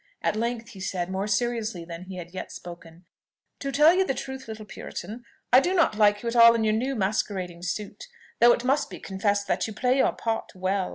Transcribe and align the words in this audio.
At 0.23 0.35
length 0.35 0.69
he 0.69 0.79
said, 0.79 1.11
more 1.11 1.27
seriously 1.27 1.85
than 1.85 2.05
he 2.05 2.15
had 2.15 2.31
yet 2.33 2.51
spoken, 2.51 3.05
"To 3.59 3.71
tell 3.71 3.93
you 3.93 4.03
the 4.03 4.15
truth, 4.15 4.47
little 4.47 4.65
puritan, 4.65 5.23
I 5.53 5.59
do 5.59 5.75
not 5.75 5.95
like 5.95 6.23
you 6.23 6.27
at 6.29 6.35
all 6.35 6.55
in 6.55 6.63
your 6.63 6.73
new 6.73 6.95
masquerading 6.95 7.61
suit: 7.61 8.05
though 8.39 8.51
it 8.51 8.63
must 8.63 8.89
be 8.89 8.99
confessed 8.99 9.47
that 9.47 9.67
you 9.67 9.73
play 9.73 9.97
your 9.97 10.13
part 10.13 10.53
well. 10.55 10.89